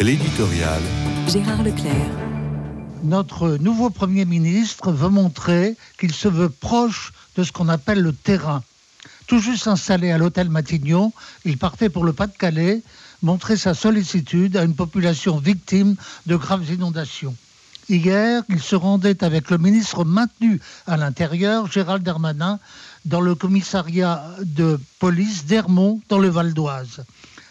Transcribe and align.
L'éditorial. 0.00 0.80
Gérard 1.26 1.64
Leclerc. 1.64 2.10
Notre 3.02 3.56
nouveau 3.56 3.90
Premier 3.90 4.24
ministre 4.24 4.92
veut 4.92 5.08
montrer 5.08 5.76
qu'il 5.98 6.14
se 6.14 6.28
veut 6.28 6.50
proche 6.50 7.12
de 7.34 7.42
ce 7.42 7.50
qu'on 7.50 7.68
appelle 7.68 8.00
le 8.00 8.12
terrain. 8.12 8.62
Tout 9.26 9.40
juste 9.40 9.66
installé 9.66 10.12
à 10.12 10.18
l'hôtel 10.18 10.50
Matignon, 10.50 11.12
il 11.44 11.58
partait 11.58 11.88
pour 11.88 12.04
le 12.04 12.12
Pas-de-Calais 12.12 12.82
montrer 13.22 13.56
sa 13.56 13.74
sollicitude 13.74 14.56
à 14.56 14.62
une 14.62 14.76
population 14.76 15.36
victime 15.38 15.96
de 16.26 16.36
graves 16.36 16.70
inondations. 16.72 17.34
Hier, 17.88 18.44
il 18.48 18.60
se 18.60 18.76
rendait 18.76 19.24
avec 19.24 19.50
le 19.50 19.58
ministre 19.58 20.04
maintenu 20.04 20.60
à 20.86 20.96
l'intérieur, 20.96 21.70
Gérald 21.72 22.04
Darmanin, 22.04 22.60
dans 23.04 23.20
le 23.20 23.34
commissariat 23.34 24.24
de 24.44 24.78
police 25.00 25.44
d'Hermont, 25.44 26.00
dans 26.08 26.20
le 26.20 26.28
Val 26.28 26.54
d'Oise 26.54 27.02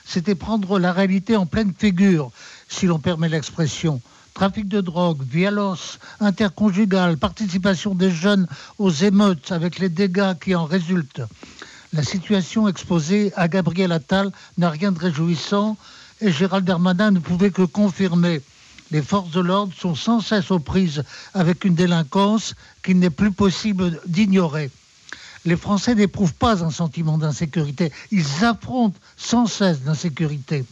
c'était 0.08 0.36
prendre 0.36 0.80
la 0.80 0.94
réalité 0.94 1.36
en 1.36 1.46
pleine 1.46 1.74
figure, 1.78 2.32
si 2.70 2.86
l'on 2.86 2.98
permet 2.98 3.30
l'expression. 3.30 4.02
Trafic 4.34 4.68
de 4.68 4.82
drogue, 4.82 5.22
violence 5.22 6.00
interconjugale, 6.20 7.18
participation 7.18 7.94
des 7.94 8.12
jeunes 8.12 8.48
aux 8.78 8.92
émeutes 8.92 9.52
avec 9.52 9.80
les 9.80 9.90
dégâts 9.90 10.34
qui 10.40 10.56
en 10.56 10.66
résultent. 10.66 11.24
La 11.94 12.04
situation 12.04 12.68
exposée 12.68 13.34
à 13.36 13.48
Gabriel 13.48 13.92
Attal 13.92 14.32
n'a 14.58 14.70
rien 14.70 14.92
de 14.92 15.00
réjouissant 15.00 15.76
et 16.22 16.32
Gérald 16.32 16.66
Darmanin 16.66 17.12
ne 17.12 17.20
pouvait 17.20 17.52
que 17.52 17.64
confirmer. 17.64 18.42
Les 18.92 19.02
forces 19.02 19.32
de 19.32 19.42
l'ordre 19.42 19.74
sont 19.74 19.96
sans 19.96 20.22
cesse 20.22 20.52
aux 20.52 20.60
prises 20.60 21.04
avec 21.34 21.66
une 21.66 21.76
délinquance 21.76 22.56
qu'il 22.84 23.00
n'est 23.00 23.10
plus 23.10 23.32
possible 23.32 24.00
d'ignorer 24.06 24.72
les 25.48 25.56
Français 25.56 25.96
n'éprouvent 25.96 26.34
pas 26.34 26.62
un 26.66 26.72
sentiment 26.72 27.18
d'insécurité. 27.18 27.94
Ils 28.12 28.44
affrontent 28.44 29.00
sans 29.16 29.46
cesse 29.46 29.80
l'insécurité. 29.86 30.66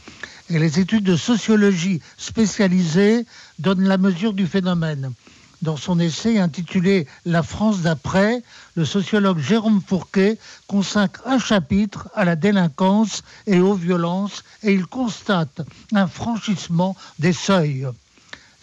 Et 0.50 0.60
les 0.60 0.82
études 0.82 1.06
de 1.06 1.16
sociologie 1.16 2.02
spécialisées 2.18 3.26
donnent 3.58 3.88
la 3.88 3.98
mesure 3.98 4.34
du 4.34 4.46
phénomène. 4.46 5.14
Dans 5.62 5.78
son 5.78 5.98
essai 5.98 6.40
intitulé 6.40 7.08
La 7.26 7.42
France 7.42 7.84
d'après, 7.84 8.44
le 8.76 8.84
sociologue 8.84 9.40
Jérôme 9.40 9.82
Fourquet 9.82 10.38
consacre 10.68 11.22
un 11.26 11.40
chapitre 11.40 12.10
à 12.14 12.26
la 12.26 12.36
délinquance 12.36 13.24
et 13.48 13.62
aux 13.62 13.76
violences 13.76 14.44
et 14.62 14.74
il 14.74 14.88
constate 14.88 15.62
un 15.94 16.08
franchissement 16.08 16.98
des 17.18 17.32
seuils. 17.32 17.88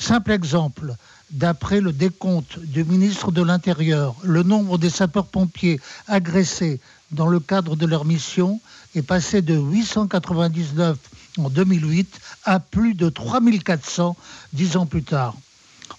Simple 0.03 0.33
exemple, 0.33 0.97
D'après 1.33 1.81
le 1.81 1.92
décompte 1.92 2.58
du 2.58 2.84
ministre 2.84 3.33
de 3.33 3.41
l'Intérieur, 3.41 4.17
le 4.22 4.42
nombre 4.42 4.77
des 4.77 4.91
sapeurs-pompiers 4.91 5.81
agressés 6.06 6.78
dans 7.11 7.27
le 7.27 7.41
cadre 7.41 7.75
de 7.75 7.86
leur 7.86 8.05
mission 8.05 8.61
est 8.95 9.03
passé 9.03 9.41
de 9.41 9.55
899 9.56 10.98
en 11.39 11.48
2008 11.48 12.20
à 12.45 12.61
plus 12.61 12.92
de 12.92 13.08
3400 13.08 14.14
dix 14.53 14.77
ans 14.77 14.84
plus 14.84 15.05
tard. 15.05 15.34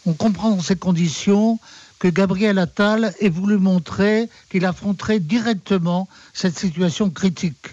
On 0.06 0.14
comprend 0.14 0.52
dans 0.52 0.62
ces 0.62 0.76
conditions 0.76 1.59
que 1.98 2.09
Gabriel 2.09 2.59
Attal 2.59 3.16
ait 3.20 3.30
voulu 3.30 3.58
montrer 3.58 4.30
qu'il 4.52 4.66
affronterait 4.66 5.20
directement 5.20 6.08
cette 6.34 6.59
situation 6.59 7.09
critique. 7.09 7.70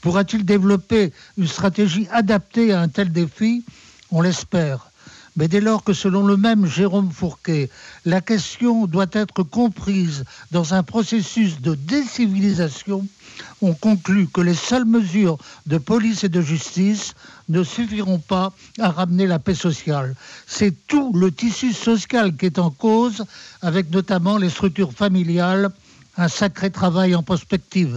Pourra-t-il 0.00 0.44
développer 0.44 1.12
une 1.38 1.46
stratégie 1.46 2.08
adaptée 2.10 2.72
à 2.72 2.80
un 2.80 2.88
tel 2.88 3.12
défi? 3.12 3.64
On 4.10 4.22
l'espère. 4.22 4.90
Mais 5.36 5.48
dès 5.48 5.60
lors 5.60 5.84
que, 5.84 5.92
selon 5.92 6.26
le 6.26 6.36
même 6.36 6.66
Jérôme 6.66 7.10
Fourquet, 7.12 7.68
la 8.04 8.20
question 8.20 8.86
doit 8.86 9.06
être 9.12 9.42
comprise 9.42 10.24
dans 10.50 10.72
un 10.72 10.82
processus 10.82 11.60
de 11.60 11.74
décivilisation, 11.74 13.06
on 13.60 13.74
conclut 13.74 14.28
que 14.28 14.40
les 14.40 14.54
seules 14.54 14.86
mesures 14.86 15.36
de 15.66 15.76
police 15.76 16.24
et 16.24 16.30
de 16.30 16.40
justice 16.40 17.14
ne 17.50 17.62
suffiront 17.62 18.18
pas 18.18 18.54
à 18.78 18.90
ramener 18.90 19.26
la 19.26 19.38
paix 19.38 19.54
sociale. 19.54 20.16
C'est 20.46 20.74
tout 20.86 21.12
le 21.14 21.30
tissu 21.30 21.74
social 21.74 22.34
qui 22.34 22.46
est 22.46 22.58
en 22.58 22.70
cause, 22.70 23.24
avec 23.60 23.90
notamment 23.90 24.38
les 24.38 24.50
structures 24.50 24.92
familiales, 24.92 25.70
un 26.16 26.28
sacré 26.28 26.70
travail 26.70 27.14
en 27.14 27.22
prospective. 27.22 27.94